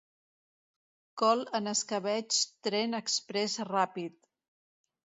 [1.23, 4.21] Col en escabetx Tren exprés ràpid